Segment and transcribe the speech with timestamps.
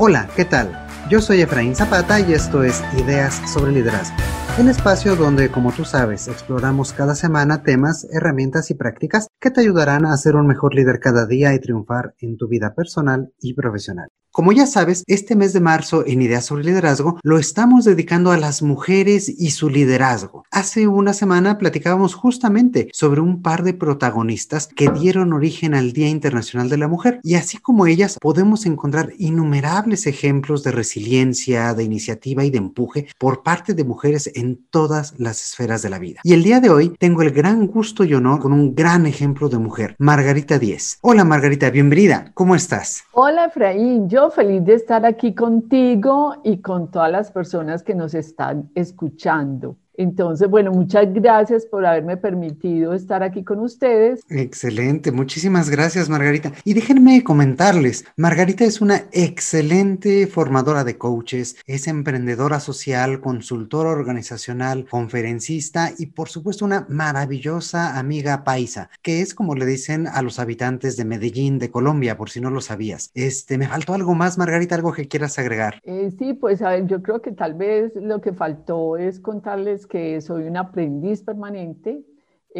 [0.00, 0.86] Hola, ¿qué tal?
[1.10, 4.14] Yo soy Efraín Zapata y esto es Ideas sobre Liderazgo,
[4.56, 9.60] el espacio donde, como tú sabes, exploramos cada semana temas, herramientas y prácticas que te
[9.60, 13.54] ayudarán a ser un mejor líder cada día y triunfar en tu vida personal y
[13.54, 14.08] profesional.
[14.30, 18.36] Como ya sabes, este mes de marzo en Ideas sobre Liderazgo lo estamos dedicando a
[18.36, 20.44] las mujeres y su liderazgo.
[20.50, 26.08] Hace una semana platicábamos justamente sobre un par de protagonistas que dieron origen al Día
[26.08, 31.84] Internacional de la Mujer y así como ellas podemos encontrar innumerables ejemplos de resiliencia, de
[31.84, 36.20] iniciativa y de empuje por parte de mujeres en todas las esferas de la vida.
[36.22, 39.48] Y el día de hoy tengo el gran gusto y honor con un gran ejemplo
[39.48, 40.98] de mujer, Margarita Díez.
[41.00, 42.30] Hola Margarita, bienvenida.
[42.34, 43.02] ¿Cómo estás?
[43.12, 48.14] Hola Efraín, yo feliz de estar aquí contigo y con todas las personas que nos
[48.14, 49.76] están escuchando.
[49.98, 54.20] Entonces, bueno, muchas gracias por haberme permitido estar aquí con ustedes.
[54.30, 56.52] Excelente, muchísimas gracias Margarita.
[56.62, 64.86] Y déjenme comentarles, Margarita es una excelente formadora de coaches, es emprendedora social, consultora organizacional,
[64.88, 70.38] conferencista y por supuesto una maravillosa amiga paisa, que es como le dicen a los
[70.38, 73.10] habitantes de Medellín, de Colombia, por si no lo sabías.
[73.14, 75.80] Este, ¿me faltó algo más, Margarita, algo que quieras agregar?
[75.82, 79.87] Eh, sí, pues a ver, yo creo que tal vez lo que faltó es contarles
[79.88, 82.04] que soy un aprendiz permanente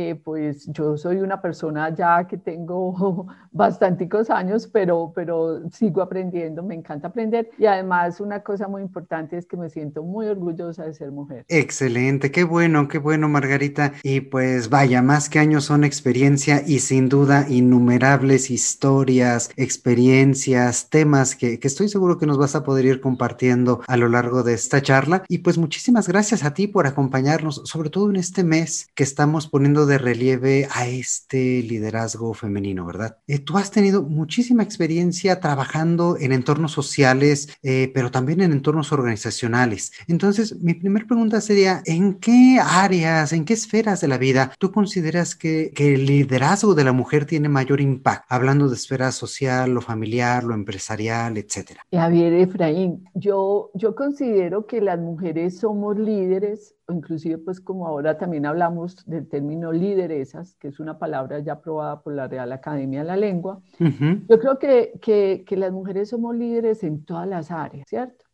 [0.01, 6.63] eh, pues yo soy una persona ya que tengo bastanticos años, pero, pero sigo aprendiendo,
[6.63, 10.85] me encanta aprender y además una cosa muy importante es que me siento muy orgullosa
[10.85, 11.45] de ser mujer.
[11.49, 13.95] Excelente, qué bueno, qué bueno Margarita.
[14.05, 21.35] Y pues vaya, más que años son experiencia y sin duda innumerables historias, experiencias, temas
[21.35, 24.55] que, que estoy seguro que nos vas a poder ir compartiendo a lo largo de
[24.55, 25.25] esta charla.
[25.27, 29.49] Y pues muchísimas gracias a ti por acompañarnos, sobre todo en este mes que estamos
[29.49, 33.19] poniendo de relieve a este liderazgo femenino, ¿verdad?
[33.27, 38.93] Eh, tú has tenido muchísima experiencia trabajando en entornos sociales, eh, pero también en entornos
[38.93, 39.93] organizacionales.
[40.07, 44.71] Entonces, mi primera pregunta sería, ¿en qué áreas, en qué esferas de la vida tú
[44.71, 48.27] consideras que, que el liderazgo de la mujer tiene mayor impacto?
[48.29, 51.85] Hablando de esfera social, lo familiar, lo empresarial, etcétera.
[51.91, 58.47] Javier Efraín, yo, yo considero que las mujeres somos líderes inclusive pues como ahora también
[58.47, 63.07] hablamos del término lideresas, que es una palabra ya aprobada por la Real Academia de
[63.07, 67.87] la Lengua, yo creo que, que, que las mujeres somos líderes en todas las áreas,
[67.89, 68.25] ¿cierto?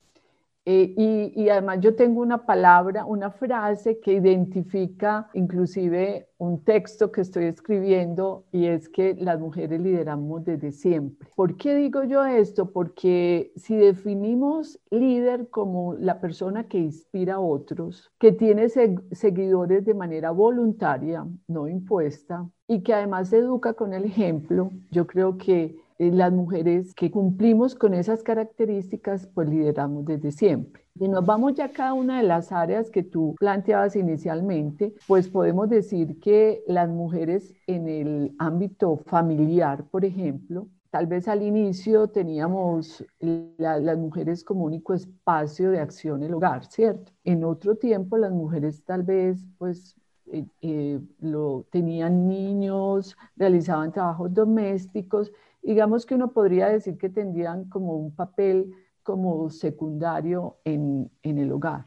[0.67, 0.95] Eh,
[1.37, 7.45] y, además yo tengo una palabra, una frase que identifica inclusive un texto que estoy
[7.45, 11.29] escribiendo y es que las mujeres lideramos desde siempre.
[11.37, 12.71] ¿Por qué digo yo esto?
[12.71, 19.95] Porque si definimos líder como la persona que inspira a otros, que tiene seguidores de
[19.95, 26.33] manera voluntaria, no impuesta, y que además educa con el ejemplo, yo creo que las
[26.33, 30.85] mujeres que cumplimos con esas características, pues lideramos desde siempre.
[30.99, 35.29] Si nos vamos ya a cada una de las áreas que tú planteabas inicialmente, pues
[35.29, 42.07] podemos decir que las mujeres en el ámbito familiar, por ejemplo, tal vez al inicio
[42.07, 47.11] teníamos las mujeres como único espacio de acción el hogar, ¿cierto?
[47.25, 54.33] En otro tiempo las mujeres tal vez pues eh, eh, lo, tenían niños, realizaban trabajos
[54.33, 55.33] domésticos
[55.65, 61.53] digamos que uno podría decir que tendrían como un papel como secundario en, en el
[61.53, 61.87] hogar.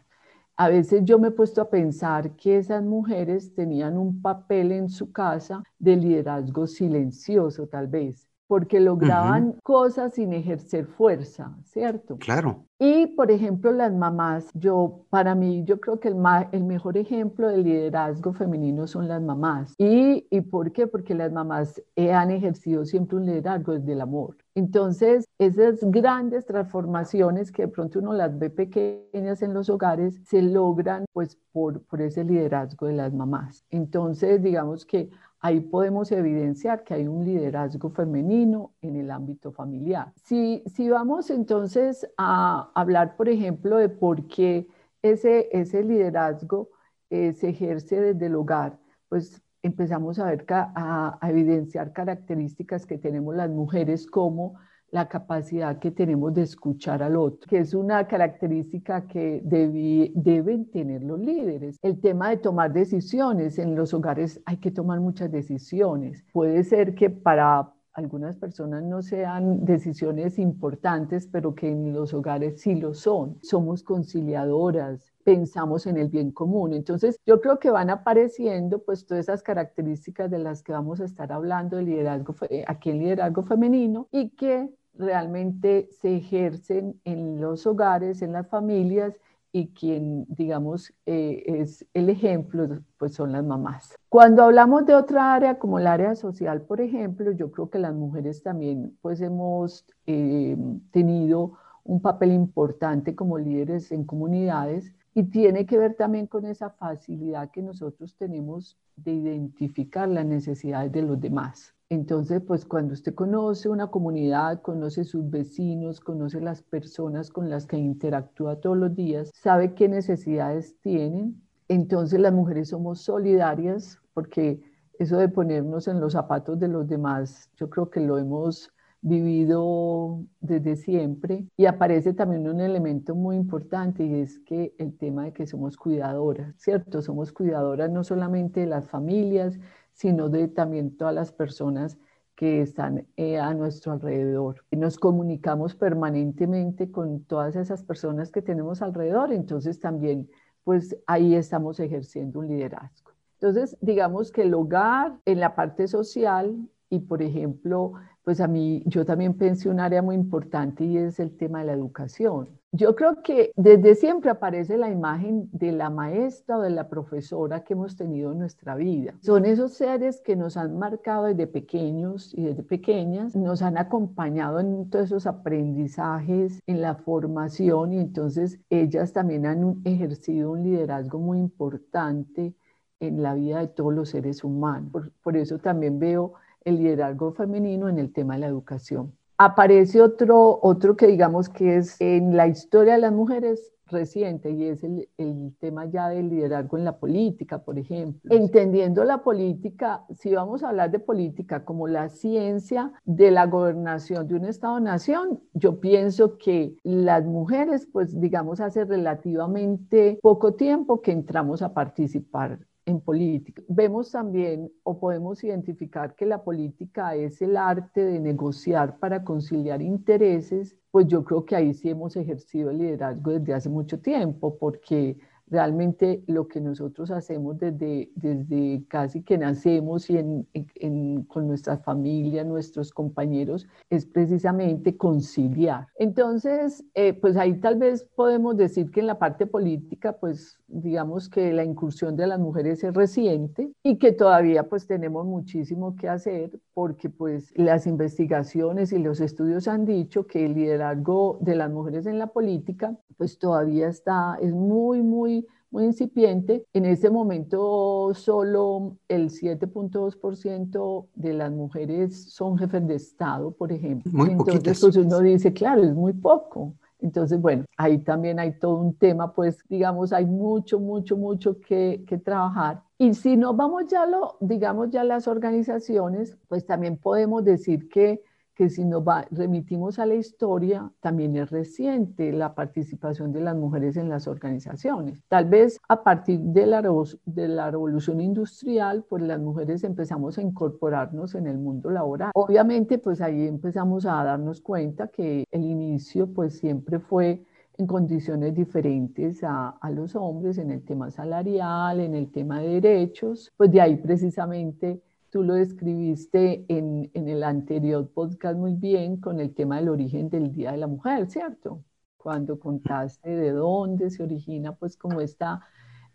[0.57, 4.89] A veces yo me he puesto a pensar que esas mujeres tenían un papel en
[4.89, 12.17] su casa de liderazgo silencioso, tal vez, porque lograban cosas sin ejercer fuerza, ¿cierto?
[12.17, 12.63] Claro.
[12.79, 16.17] Y, por ejemplo, las mamás, yo, para mí, yo creo que el,
[16.51, 19.73] el mejor ejemplo de liderazgo femenino son las mamás.
[19.77, 20.87] ¿Y, ¿Y por qué?
[20.87, 24.37] Porque las mamás han ejercido siempre un liderazgo desde el amor.
[24.53, 30.41] Entonces, esas grandes transformaciones que de pronto uno las ve pequeñas en los hogares, se
[30.41, 33.63] logran pues por, por ese liderazgo de las mamás.
[33.69, 35.09] Entonces, digamos que
[35.39, 40.11] Ahí podemos evidenciar que hay un liderazgo femenino en el ámbito familiar.
[40.15, 44.67] Si, si vamos entonces a hablar, por ejemplo, de por qué
[45.01, 46.69] ese, ese liderazgo
[47.09, 48.79] eh, se ejerce desde el hogar,
[49.09, 54.55] pues empezamos a ver, a, a evidenciar características que tenemos las mujeres como
[54.91, 61.03] la capacidad que tenemos de escuchar al otro, que es una característica que deben tener
[61.03, 61.77] los líderes.
[61.81, 66.25] El tema de tomar decisiones, en los hogares hay que tomar muchas decisiones.
[66.31, 72.61] Puede ser que para algunas personas no sean decisiones importantes, pero que en los hogares
[72.61, 73.39] sí lo son.
[73.41, 76.73] Somos conciliadoras, pensamos en el bien común.
[76.73, 81.05] Entonces, yo creo que van apareciendo pues todas esas características de las que vamos a
[81.05, 82.35] estar hablando de liderazgo,
[82.67, 89.19] aquí en liderazgo femenino y que realmente se ejercen en los hogares, en las familias
[89.51, 92.67] y quien, digamos, eh, es el ejemplo,
[92.97, 93.95] pues son las mamás.
[94.09, 97.93] Cuando hablamos de otra área como el área social, por ejemplo, yo creo que las
[97.93, 100.57] mujeres también, pues hemos eh,
[100.91, 101.53] tenido
[101.83, 107.49] un papel importante como líderes en comunidades y tiene que ver también con esa facilidad
[107.49, 111.73] que nosotros tenemos de identificar las necesidades de los demás.
[111.89, 117.65] Entonces, pues cuando usted conoce una comunidad, conoce sus vecinos, conoce las personas con las
[117.65, 121.41] que interactúa todos los días, sabe qué necesidades tienen.
[121.69, 124.61] Entonces las mujeres somos solidarias porque
[124.99, 130.25] eso de ponernos en los zapatos de los demás, yo creo que lo hemos vivido
[130.41, 135.33] desde siempre y aparece también un elemento muy importante y es que el tema de
[135.33, 137.01] que somos cuidadoras, ¿cierto?
[137.01, 139.59] Somos cuidadoras no solamente de las familias,
[139.97, 141.97] sino de también todas las personas
[142.35, 144.63] que están eh, a nuestro alrededor.
[144.69, 150.29] Nos comunicamos permanentemente con todas esas personas que tenemos alrededor, entonces también
[150.63, 153.11] pues ahí estamos ejerciendo un liderazgo.
[153.39, 156.55] Entonces, digamos que el hogar en la parte social
[156.89, 161.19] y, por ejemplo, pues a mí, yo también pensé un área muy importante y es
[161.19, 162.49] el tema de la educación.
[162.77, 167.63] Yo creo que desde siempre aparece la imagen de la maestra o de la profesora
[167.63, 169.15] que hemos tenido en nuestra vida.
[169.21, 174.59] Son esos seres que nos han marcado desde pequeños y desde pequeñas, nos han acompañado
[174.59, 181.17] en todos esos aprendizajes, en la formación y entonces ellas también han ejercido un liderazgo
[181.17, 182.53] muy importante
[182.99, 184.91] en la vida de todos los seres humanos.
[184.91, 186.33] Por, por eso también veo
[186.63, 189.16] el liderazgo femenino en el tema de la educación.
[189.37, 194.65] Aparece otro, otro que digamos que es en la historia de las mujeres reciente y
[194.65, 198.33] es el, el, tema ya del liderazgo en la política, por ejemplo.
[198.33, 204.27] Entendiendo la política, si vamos a hablar de política como la ciencia de la gobernación
[204.27, 211.11] de un Estado-nación, yo pienso que las mujeres, pues digamos, hace relativamente poco tiempo que
[211.11, 213.61] entramos a participar en política.
[213.67, 219.81] Vemos también o podemos identificar que la política es el arte de negociar para conciliar
[219.81, 224.57] intereses, pues yo creo que ahí sí hemos ejercido el liderazgo desde hace mucho tiempo,
[224.57, 225.17] porque
[225.49, 232.43] realmente lo que nosotros hacemos desde, desde casi que nacemos y en, con nuestra familia,
[232.43, 235.87] nuestros compañeros, es precisamente conciliar.
[235.95, 241.29] Entonces, eh, pues ahí tal vez podemos decir que en la parte política, pues digamos
[241.29, 246.09] que la incursión de las mujeres es reciente y que todavía pues tenemos muchísimo que
[246.09, 251.71] hacer porque pues las investigaciones y los estudios han dicho que el liderazgo de las
[251.71, 256.67] mujeres en la política pues todavía está, es muy, muy, muy incipiente.
[256.73, 264.11] En este momento solo el 7.2% de las mujeres son jefes de Estado, por ejemplo.
[264.13, 266.75] Muy Entonces pues uno dice, claro, es muy poco.
[266.99, 272.03] Entonces, bueno, ahí también hay todo un tema, pues digamos, hay mucho, mucho, mucho que,
[272.07, 272.83] que trabajar.
[272.97, 278.23] Y si nos vamos ya, lo, digamos, ya las organizaciones, pues también podemos decir que
[278.57, 283.97] que si nos remitimos a la historia, también es reciente la participación de las mujeres
[283.97, 285.21] en las organizaciones.
[285.27, 286.81] Tal vez a partir de la,
[287.25, 292.31] de la revolución industrial, pues las mujeres empezamos a incorporarnos en el mundo laboral.
[292.33, 297.45] Obviamente, pues ahí empezamos a darnos cuenta que el inicio pues siempre fue
[297.77, 302.81] en condiciones diferentes a, a, los hombres en el tema salarial, en el tema de
[302.81, 309.17] derechos, pues de ahí precisamente Tú lo describiste en, en, el anterior podcast muy bien
[309.17, 311.83] con el tema del origen del Día de la Mujer, ¿cierto?
[312.15, 315.59] Cuando contaste de dónde se origina, pues como esta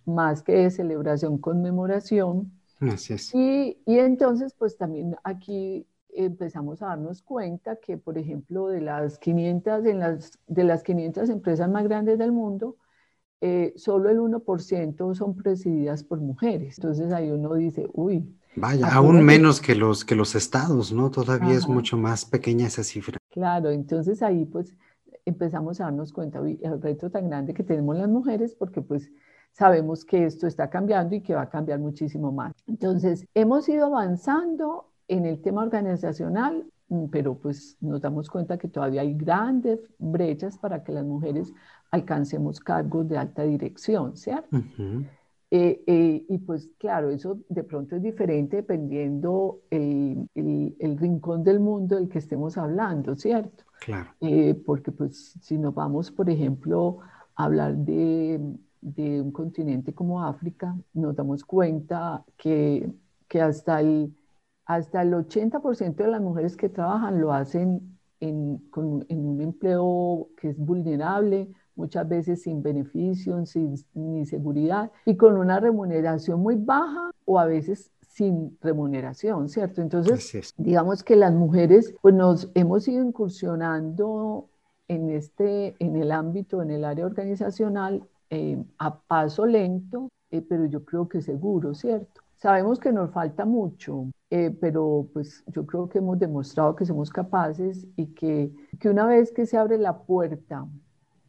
[0.06, 2.52] más que de celebración, conmemoración.
[2.80, 3.34] Es.
[3.34, 9.18] Y, y entonces, pues también aquí empezamos a darnos cuenta que, por ejemplo, de las
[9.18, 12.76] 500, en las, de las 500 empresas más grandes del mundo,
[13.40, 16.78] eh, solo el 1% son presididas por mujeres.
[16.78, 21.10] Entonces ahí uno dice, uy, Vaya, aún menos que los, que los estados, ¿no?
[21.10, 23.18] Todavía es mucho más pequeña esa cifra.
[23.30, 24.74] Claro, entonces ahí pues
[25.24, 29.10] empezamos a darnos cuenta el reto tan grande que tenemos las mujeres porque pues
[29.52, 32.52] sabemos que esto está cambiando y que va a cambiar muchísimo más.
[32.66, 38.68] Entonces, hemos ido avanzando en el tema organizacional, mm, pero pues nos damos cuenta que
[38.68, 41.52] todavía hay grandes brechas para que las mujeres
[41.90, 44.56] alcancemos cargos de alta dirección, ¿cierto?
[45.50, 51.60] Eh, eh, y pues claro, eso de pronto es diferente dependiendo el, el, rincón del
[51.60, 53.64] mundo del que estemos hablando, ¿cierto?
[53.84, 54.08] Claro.
[54.22, 57.00] Eh, porque pues si nos vamos, por ejemplo,
[57.34, 58.40] a hablar de,
[58.80, 62.90] de, un continente como África, nos damos cuenta que,
[63.28, 64.14] que hasta, el,
[64.66, 70.58] hasta el 80% de las mujeres que trabajan lo hacen en, un empleo que es
[70.58, 77.38] vulnerable, muchas veces sin beneficio, sin ni seguridad y con una remuneración muy baja o
[77.38, 79.80] a veces sin remuneración, ¿cierto?
[79.80, 84.48] Entonces, digamos que las mujeres pues nos hemos ido incursionando
[84.86, 90.66] en, este, en el ámbito, en el área organizacional, eh, a paso lento, eh, pero
[90.66, 92.22] yo creo que seguro, ¿cierto?
[92.36, 97.10] Sabemos que nos falta mucho, eh, pero pues yo creo que hemos demostrado que somos
[97.10, 100.66] capaces y que, que una vez que se abre la puerta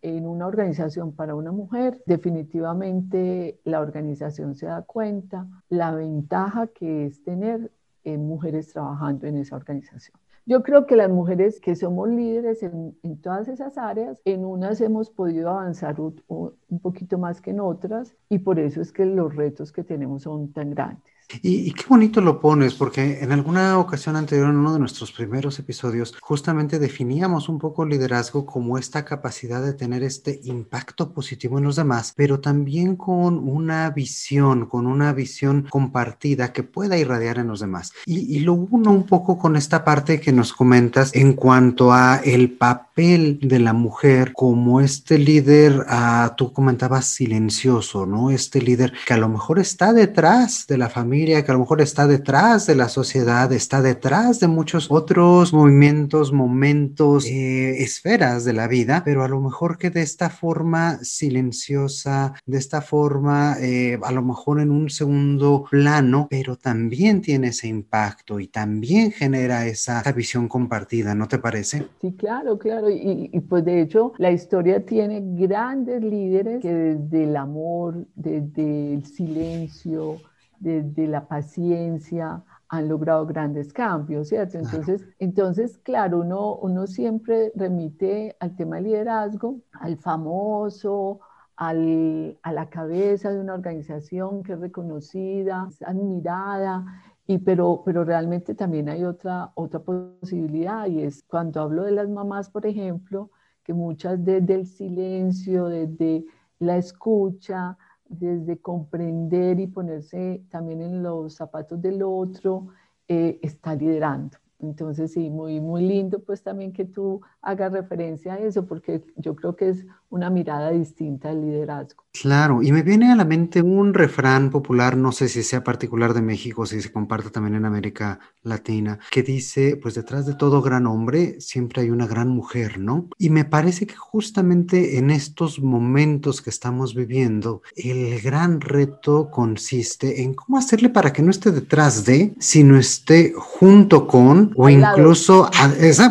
[0.01, 7.07] en una organización para una mujer, definitivamente la organización se da cuenta la ventaja que
[7.07, 7.73] es tener
[8.05, 10.17] eh, mujeres trabajando en esa organización.
[10.45, 15.09] Yo creo que las mujeres que somos líderes en, todas esas áreas, en unas hemos
[15.09, 19.35] podido avanzar un, un poquito más que en otras y por eso es que los
[19.35, 21.12] retos que tenemos son tan grandes.
[21.41, 25.59] Y, qué bonito lo pones, porque en alguna ocasión anterior, en uno de nuestros primeros
[25.59, 31.65] episodios, justamente definíamos un poco liderazgo como esta capacidad de tener este impacto positivo en
[31.65, 37.47] los demás, pero también con una visión, con una visión compartida que pueda irradiar en
[37.47, 37.91] los demás.
[38.05, 42.17] Y, y lo uno un poco con esta parte que nos comentas en cuanto a
[42.23, 48.29] el papel de la mujer como este líder, ah, tú comentabas silencioso, ¿no?
[48.29, 51.81] Este líder que a lo mejor está detrás de la familia que a lo mejor
[51.81, 58.53] está detrás de la sociedad, está detrás de muchos otros movimientos, momentos, eh, esferas de
[58.53, 63.97] la vida, pero a lo mejor que de esta forma silenciosa, de esta forma eh,
[64.03, 69.65] a lo mejor en un segundo plano, pero también tiene ese impacto y también genera
[69.65, 71.87] esa, visión compartida, ¿no te parece?
[72.01, 72.89] Sí, claro, claro.
[72.89, 78.95] Y, y pues de hecho la historia tiene grandes líderes que desde el amor, desde
[78.95, 80.19] el silencio,
[80.59, 84.57] de, la paciencia, han logrado grandes cambios, ¿cierto?
[84.57, 91.19] Entonces, entonces claro, uno, uno siempre remite al tema de liderazgo, al famoso,
[91.55, 96.85] al, a la cabeza de una organización que es reconocida, admirada,
[97.25, 102.09] y pero, pero realmente también hay otra, otra posibilidad y es cuando hablo de las
[102.09, 103.31] mamás, por ejemplo,
[103.63, 106.25] que muchas desde el silencio, desde
[106.59, 107.77] la escucha,
[108.19, 112.67] desde comprender y ponerse también en los zapatos del otro,
[113.07, 114.37] eh, está liderando.
[114.59, 119.35] Entonces, sí, muy, muy lindo pues también que tú hagas referencia a eso, porque yo
[119.35, 122.03] creo que es una mirada distinta del liderazgo.
[122.21, 126.13] Claro, y me viene a la mente un refrán popular, no sé si sea particular
[126.13, 130.61] de México, si se comparte también en América Latina, que dice, pues detrás de todo
[130.61, 133.09] gran hombre siempre hay una gran mujer, ¿no?
[133.17, 140.21] Y me parece que justamente en estos momentos que estamos viviendo, el gran reto consiste
[140.21, 145.49] en cómo hacerle para que no esté detrás de, sino esté junto con o incluso,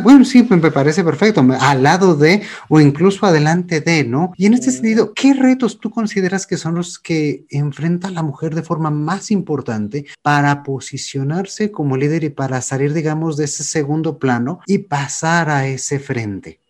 [0.03, 4.33] bueno, sí, me parece perfecto, al lado de o incluso adelante de, ¿no?
[4.37, 8.55] Y en este sentido, ¿qué retos tú consideras que son los que enfrenta la mujer
[8.55, 14.19] de forma más importante para posicionarse como líder y para salir, digamos, de ese segundo
[14.19, 16.61] plano y pasar a ese frente?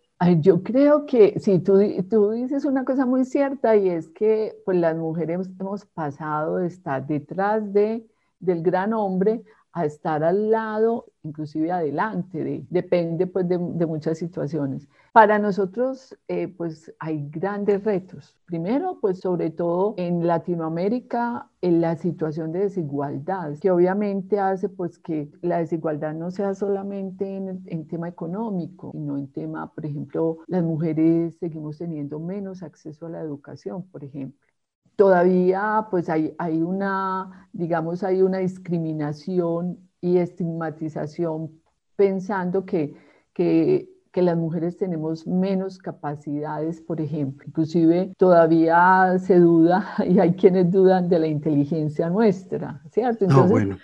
[0.41, 4.76] yo creo que sí, tú, tú dices una cosa muy cierta y es que pues
[4.76, 8.07] las mujeres hemos pasado de estar detrás de,
[8.38, 14.88] del gran hombre a estar al lado, inclusive adelante, de, depende pues de, muchas situaciones.
[15.12, 18.37] Para nosotros eh, pues hay grandes retos.
[18.47, 24.99] Primero pues sobre todo en Latinoamérica en la situación de desigualdad, que obviamente hace pues
[24.99, 30.38] que la desigualdad no sea solamente en, en tema económico, sino en tema, por ejemplo,
[30.47, 34.51] las mujeres seguimos teniendo menos acceso a la educación, por ejemplo
[34.96, 41.50] todavía pues hay, hay una, digamos, hay una discriminación y estigmatización
[41.96, 42.94] pensando que,
[43.32, 47.44] que, que, las mujeres tenemos menos capacidades, por ejemplo.
[47.46, 53.25] Inclusive todavía se duda y hay quienes dudan de la inteligencia nuestra, ¿cierto?
[53.25, 53.78] Entonces, bueno.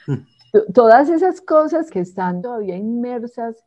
[0.74, 3.64] todas esas cosas que están todavía inmersas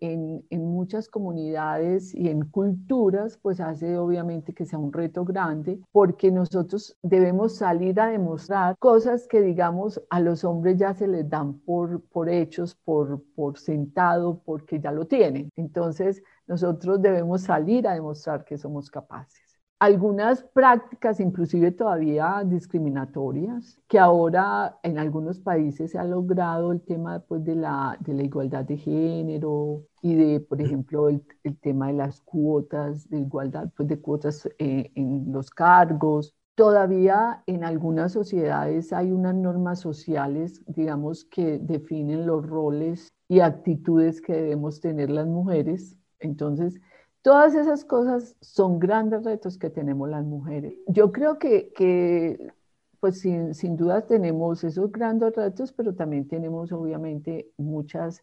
[0.00, 6.30] en, muchas comunidades y en culturas, pues hace obviamente que sea un reto grande, porque
[6.30, 11.58] nosotros debemos salir a demostrar cosas que, digamos, a los hombres ya se les dan
[11.60, 15.50] por, por hechos, por, por sentado, porque ya lo tienen.
[15.56, 19.51] Entonces, nosotros debemos salir a demostrar que somos capaces
[19.82, 27.18] algunas prácticas, inclusive todavía discriminatorias, que ahora en algunos países se ha logrado el tema
[27.26, 31.88] pues, de, la, de la igualdad de género y de, por ejemplo, el, el tema
[31.88, 36.32] de las cuotas de igualdad, pues, de cuotas eh, en los cargos.
[36.54, 44.22] Todavía en algunas sociedades hay unas normas sociales, digamos, que definen los roles y actitudes
[44.22, 45.98] que debemos tener las mujeres.
[46.20, 46.80] Entonces,
[47.22, 50.74] todas esas cosas son grandes retos que tenemos las mujeres.
[50.86, 52.52] Yo creo que,
[53.00, 58.22] pues sin, sin duda tenemos esos grandes retos, pero también tenemos obviamente muchas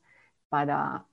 [0.50, 1.06] para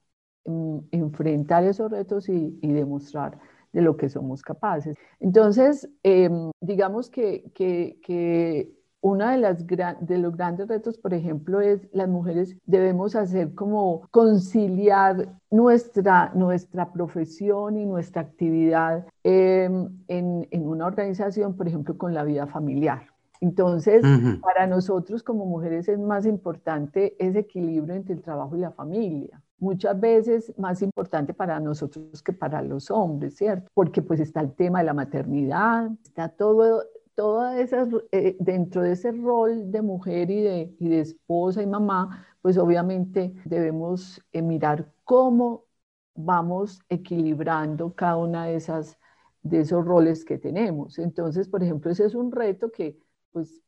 [0.44, 3.38] mm, enfrentar esos retos y, y, demostrar
[3.72, 4.96] de lo que somos capaces.
[5.20, 8.72] Entonces, em, digamos que, que, que
[9.06, 9.64] una de, las
[10.00, 16.92] de los grandes retos, por ejemplo, es las mujeres debemos hacer como conciliar nuestra, nuestra
[16.92, 23.06] profesión y nuestra actividad em, en, en, una organización, por ejemplo, con la vida familiar.
[23.40, 24.02] Entonces,
[24.40, 29.40] para nosotros como mujeres es más importante ese equilibrio entre el trabajo y la familia.
[29.58, 33.70] Muchas veces más importante para nosotros que para los hombres, ¿cierto?
[33.72, 36.82] Porque pues está el tema de la maternidad, está todo,
[37.16, 41.66] todas esas, eh, dentro de ese rol de mujer y de, y de esposa y
[41.68, 45.66] mamá, pues obviamente debemos eh, mirar cómo
[46.14, 48.98] vamos equilibrando cada una de esas
[49.42, 50.98] de esos roles que tenemos.
[50.98, 52.98] Entonces, por ejemplo, ese es un reto que
[53.32, 53.62] pues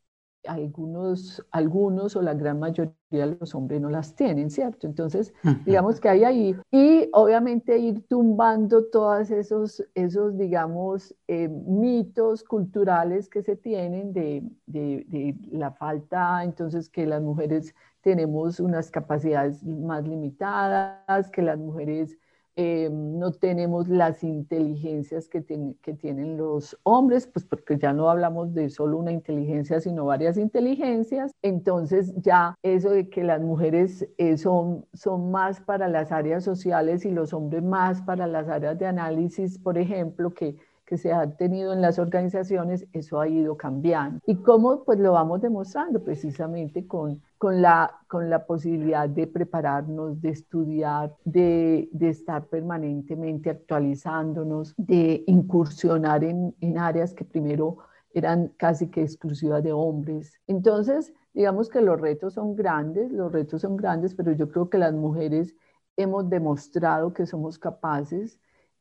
[0.46, 4.86] algunos, algunos o la gran mayoría de los hombres no las tienen, ¿cierto?
[4.86, 5.32] Entonces,
[5.64, 13.28] digamos que hay ahí, y obviamente ir tumbando todos esos, esos digamos, eh, mitos culturales
[13.28, 19.64] que se tienen de, de, de, la falta, entonces que las mujeres tenemos unas capacidades
[19.64, 22.18] más limitadas, que las mujeres
[22.60, 25.44] eh, no tenemos las inteligencias que,
[25.80, 30.36] que, tienen los hombres, pues porque ya no hablamos de solo una inteligencia, sino varias
[30.36, 31.30] inteligencias.
[31.40, 37.04] Entonces ya eso de que las mujeres eh, son, son más para las áreas sociales
[37.04, 40.56] y los hombres más para las áreas de análisis, por ejemplo, que
[40.88, 44.20] que se ha tenido en las organizaciones, eso ha ido cambiando.
[44.24, 44.84] ¿Y cómo?
[44.84, 51.14] Pues lo vamos demostrando precisamente con, con, la, con la posibilidad de prepararnos, de estudiar,
[51.26, 57.76] de, de estar permanentemente actualizándonos, de incursionar en, en áreas que primero
[58.14, 60.40] eran casi que exclusivas de hombres.
[60.46, 64.78] Entonces, digamos que los retos son grandes, los retos son grandes, pero yo creo que
[64.78, 65.54] las mujeres
[65.98, 68.40] hemos demostrado que somos capaces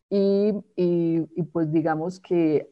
[0.09, 2.69] y, y, pues digamos que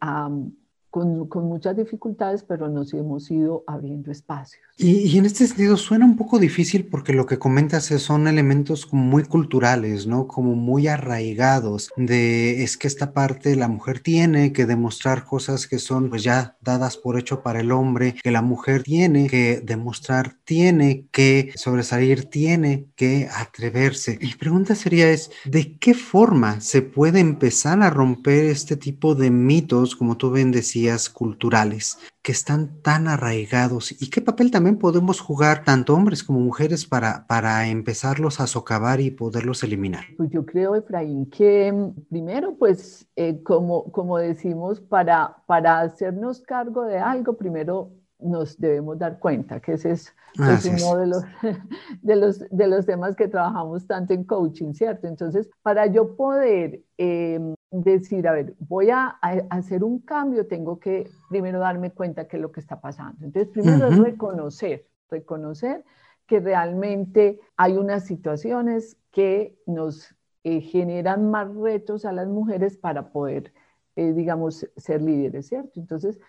[0.95, 4.61] con, con, muchas dificultades, pero nos hemos ido abriendo espacios.
[4.77, 8.85] Y, y, en este sentido suena un poco difícil porque lo que comentas son elementos
[8.85, 10.25] como muy culturales, ¿no?
[10.25, 15.79] Como muy arraigados de es que esta parte la mujer tiene que demostrar cosas que
[15.79, 20.37] son pues ya dadas por hecho para el hombre, que la mujer tiene que demostrar,
[20.45, 24.17] tiene que sobresalir, tiene que atreverse.
[24.21, 29.29] Mi pregunta sería es, ¿de qué forma se puede empezar a romper este tipo de
[29.29, 35.19] mitos, como tú bien decías, culturales que están tan arraigados y qué papel también podemos
[35.19, 40.05] jugar tanto hombres como mujeres para, para empezarlos a socavar y poderlos eliminar?
[40.17, 46.41] Pues yo creo, Efraín, que mm, primero, pues eh, como, como decimos, para, para hacernos
[46.41, 51.23] cargo de algo, primero nos debemos dar cuenta que ese es, uno de los,
[52.01, 55.07] de, los, de los temas que trabajamos tanto en coaching, ¿cierto?
[55.07, 59.17] Entonces, para yo poder em, decir, a ver, voy a,
[59.49, 63.25] hacer un cambio, tengo que primero darme cuenta qué es lo que está pasando.
[63.25, 65.83] Entonces, primero es reconocer, reconocer
[66.25, 73.11] que realmente hay unas situaciones que nos eh, generan más retos a las mujeres para
[73.11, 73.53] poder,
[73.95, 75.79] eh, digamos, ser líderes, ¿cierto?
[75.79, 76.19] Entonces,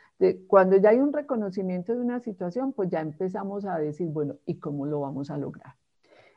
[0.46, 4.58] cuando ya hay un reconocimiento de una situación, pues ya empezamos a decir, bueno, ¿y
[4.58, 5.74] cómo lo vamos a lograr?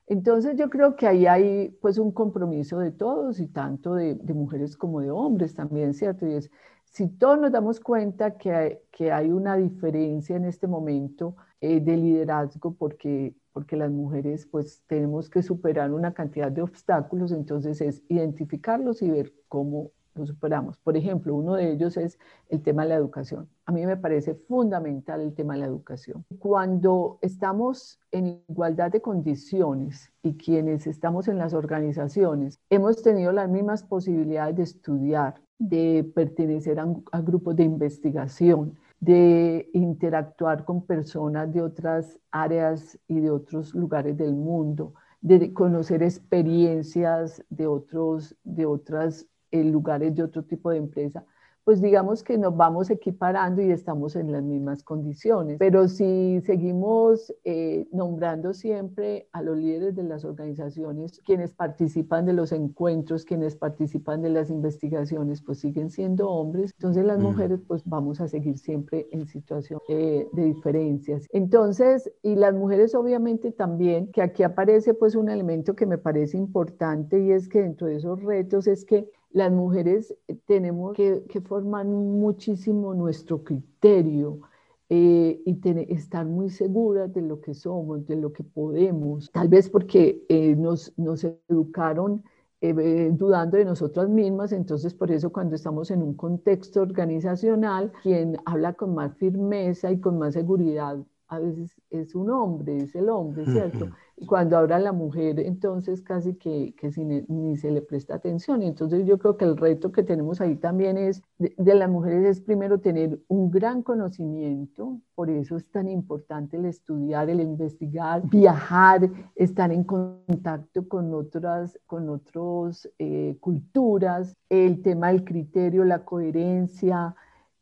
[0.10, 4.76] Entonces yo creo que ahí hay pues un compromiso de todos y tanto de, mujeres
[4.76, 6.26] como de hombres también, ¿cierto?
[6.28, 6.52] Y es,
[6.86, 11.80] si todos nos damos cuenta que hay, que hay una diferencia en este momento eh,
[11.80, 17.80] de liderazgo porque, porque las mujeres pues tenemos que superar una cantidad de obstáculos, entonces
[17.80, 19.92] es identificarlos y ver cómo
[20.26, 20.78] superamos.
[20.78, 23.48] Por ejemplo, uno de ellos es el tema de la educación.
[23.66, 26.26] A mí me parece fundamental el tema de la educación.
[26.40, 33.50] Cuando estamos en igualdad de condiciones y quienes estamos en las organizaciones hemos tenido las
[33.50, 41.54] mismas posibilidades de estudiar, de pertenecer a, a grupos de investigación, de interactuar con personas
[41.54, 48.66] de otras áreas y de otros lugares del mundo, de conocer experiencias de, otros, de
[48.66, 51.26] otras en lugares de otro tipo de empresa,
[51.70, 55.58] pues digamos que nos vamos equiparando y estamos en las mismas condiciones.
[55.60, 62.34] Pero si seguimos eh, nombrando siempre a los líderes de las organizaciones, quienes participan de
[62.34, 67.84] los encuentros, quienes participan de las investigaciones, pues siguen siendo hombres, entonces las mujeres pues
[67.86, 71.28] vamos a seguir siempre en situación eh, de diferencias.
[71.32, 76.36] Entonces, y las mujeres obviamente también, que aquí aparece pues un elemento que me parece
[76.36, 81.24] importante y es que dentro de esos retos es que las mujeres eh, tenemos que,
[81.46, 84.42] formar muchísimo nuestro criterio
[84.90, 85.60] eh, y
[85.94, 90.56] estar muy seguras de lo que somos, de lo que podemos, tal vez porque eh,
[90.56, 92.24] nos, nos, educaron
[92.62, 98.74] dudando de nosotras mismas, entonces por eso cuando estamos en un contexto organizacional, quien habla
[98.74, 100.98] con más firmeza y con más seguridad
[101.30, 103.90] a veces es un hombre, es el hombre, ¿cierto?
[104.18, 106.90] Y cuando habla la mujer, entonces casi que, que
[107.28, 108.64] ni se le presta atención.
[108.64, 112.42] Entonces yo creo que el reto que tenemos ahí también es de, las mujeres es
[112.42, 119.08] primero tener un gran conocimiento, por eso es tan importante el estudiar, el investigar, viajar,
[119.36, 127.16] estar en contacto con otras, con otros eh, culturas, el tema del criterio, la coherencia.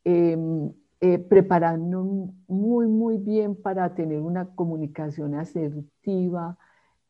[0.04, 6.58] Eh, eh, prepararnos muy, muy bien para tener una comunicación asertiva,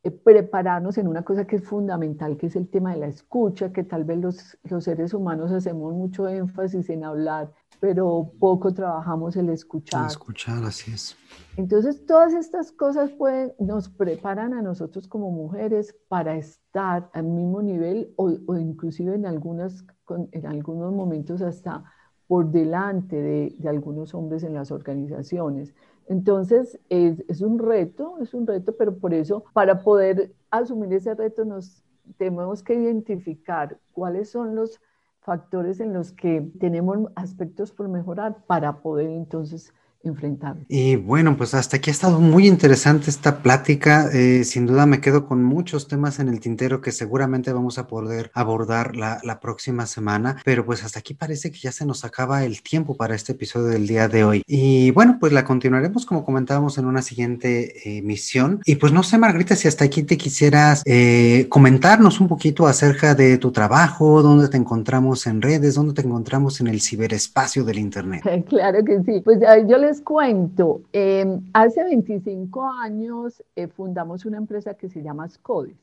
[0.03, 3.73] eh, prepararnos en una cosa que es fundamental, que es el tema de la escucha,
[3.73, 9.37] que tal vez los, los seres humanos hacemos mucho énfasis en hablar, pero poco trabajamos
[9.37, 10.07] el escuchar.
[10.07, 11.17] escuchar, así es.
[11.57, 17.63] Entonces, todas estas cosas pueden, nos preparan a nosotros como mujeres para estar al mismo
[17.63, 19.85] nivel o, o inclusive en, algunas,
[20.33, 21.85] en algunos momentos hasta
[22.29, 25.75] por delante de, algunos hombres en las organizaciones.
[26.07, 31.45] Entonces, es, un reto, es un reto, pero por eso, para poder asumir ese reto,
[31.45, 31.83] nos
[32.19, 34.81] tenemos que identificar cuáles son los
[35.21, 39.75] factores en los que tenemos aspectos por mejorar para poder entonces
[40.09, 40.57] enfrentar.
[40.69, 44.09] Y bueno, pues hasta aquí ha estado muy interesante esta plática.
[44.13, 47.87] Eh, sin duda me quedo con muchos temas en el tintero que seguramente vamos a
[47.87, 52.45] poder abordar la, próxima semana, pero pues hasta aquí parece que ya se nos acaba
[52.45, 54.43] el tiempo para este episodio del día de hoy.
[54.47, 58.61] Y bueno, pues la continuaremos como comentábamos en una siguiente emisión.
[58.65, 63.15] Y pues no sé, Margarita, si hasta aquí te quisieras eh, comentarnos un poquito acerca
[63.15, 67.79] de tu trabajo, dónde te encontramos en redes, dónde te encontramos en el ciberespacio del
[67.79, 68.23] Internet.
[68.49, 69.21] Claro que sí.
[69.25, 75.03] Pues yo le les cuento, em, hace 25 años eh, fundamos una empresa que se
[75.03, 75.77] llama SCODES,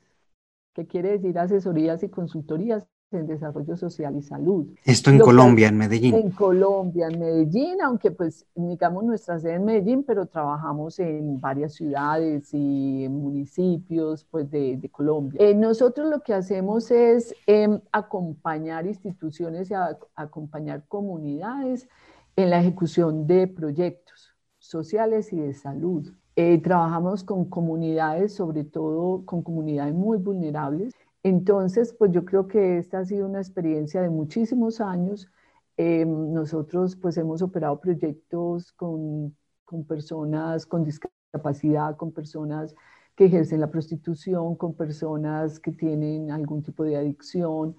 [0.73, 4.65] que quiere decir asesorías y consultorías en desarrollo social y salud.
[4.84, 6.15] Esto en Colombia, en Medellín.
[6.15, 11.75] En Colombia, en Medellín, aunque pues indicamos nuestra sede en Medellín, pero trabajamos en varias
[11.75, 15.39] ciudades y municipios pues de, de Colombia.
[15.39, 19.75] Eh, nosotros lo que hacemos es em, acompañar instituciones y
[20.15, 21.88] acompañar comunidades
[22.35, 26.11] en la ejecución de proyectos sociales y de salud.
[26.35, 30.93] Eh, trabajamos con comunidades, sobre todo con comunidades muy vulnerables.
[31.23, 35.29] Entonces, pues yo creo que esta ha sido una experiencia de muchísimos años.
[35.77, 42.75] Em, nosotros pues hemos operado proyectos con, con personas con discapacidad, con personas
[43.15, 47.75] que ejercen la prostitución, con personas que tienen algún tipo de adicción,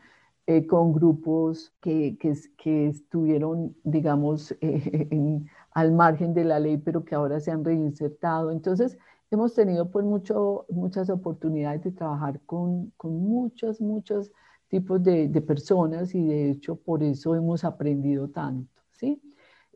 [0.47, 7.15] eh, con grupos que, que, estuvieron, digamos, eh, al margen de la ley, pero que
[7.15, 8.51] ahora se han reinsertado.
[8.51, 8.99] Entonces,
[9.31, 14.31] hemos tenido pues mucho, muchas oportunidades de trabajar con, con muchos, muchos
[14.69, 19.23] tipos de, de, personas y de hecho por eso hemos aprendido tanto, ¿sí?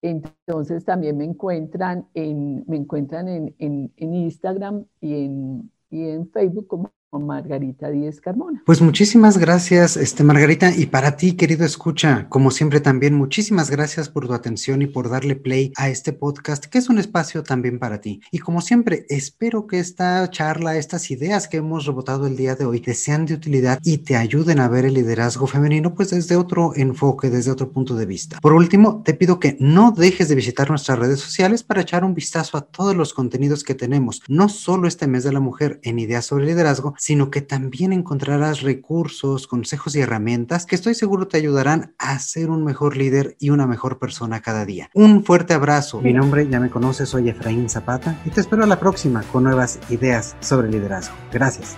[0.02, 6.30] entonces también me encuentran en, me encuentran en, en, en Instagram y en, y en
[6.30, 8.63] Facebook como Margarita Díez Carmona.
[8.65, 14.10] Pues muchísimas gracias, este, Margarita, y para ti, querido escucha, como siempre también, muchísimas gracias
[14.10, 17.80] por tu atención y por darle play a este podcast, que es un espacio también
[17.80, 18.21] para ti.
[18.32, 22.65] Y como siempre, espero que esta charla, estas ideas que hemos rebotado el día de
[22.65, 26.36] hoy, te sean de utilidad y te ayuden a ver el liderazgo femenino, pues desde
[26.36, 28.39] otro enfoque, desde otro punto de vista.
[28.41, 32.13] Por último, te pido que no dejes de visitar nuestras redes sociales para echar un
[32.13, 35.99] vistazo a todos los contenidos que tenemos, no solo este mes de la mujer en
[35.99, 41.38] ideas sobre liderazgo, sino que también encontrarás recursos, consejos y herramientas que estoy seguro te
[41.38, 44.89] ayudarán a ser un mejor líder y una mejor persona cada día.
[44.93, 46.02] Un fuerte abrazo.
[46.02, 49.46] Mi nombre, ya me conoces, soy Efraín Zapata y te espero a la próxima con
[49.46, 51.15] nuevas ideas sobre liderazgo.
[51.32, 51.78] Gracias.